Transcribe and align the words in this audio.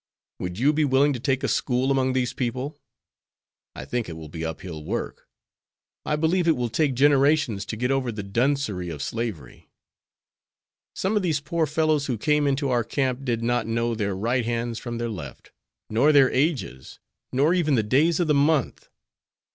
Would 0.39 0.57
you 0.57 0.73
be 0.73 0.83
willing 0.83 1.13
to 1.13 1.19
take 1.19 1.43
a 1.43 1.47
school 1.47 1.91
among 1.91 2.13
these 2.13 2.33
people? 2.33 2.75
I 3.75 3.85
think 3.85 4.09
it 4.09 4.17
will 4.17 4.29
be 4.29 4.43
uphill 4.43 4.83
work. 4.83 5.27
I 6.07 6.15
believe 6.15 6.47
it 6.47 6.55
will 6.57 6.69
take 6.71 6.95
generations 6.95 7.67
to 7.67 7.75
get 7.77 7.91
over 7.91 8.11
the 8.11 8.23
duncery 8.23 8.89
of 8.91 9.03
slavery. 9.03 9.69
Some 10.95 11.15
of 11.15 11.21
these 11.21 11.39
poor 11.39 11.67
fellows 11.67 12.07
who 12.07 12.17
came 12.17 12.47
into 12.47 12.69
our 12.71 12.83
camp 12.83 13.23
did 13.23 13.43
not 13.43 13.67
know 13.67 13.93
their 13.93 14.15
right 14.15 14.43
hands 14.43 14.79
from 14.79 14.97
their 14.97 15.07
left, 15.07 15.51
nor 15.87 16.11
their 16.11 16.31
ages, 16.31 16.97
nor 17.31 17.53
even 17.53 17.75
the 17.75 17.83
days 17.83 18.19
of 18.19 18.25
the 18.25 18.33
month. 18.33 18.89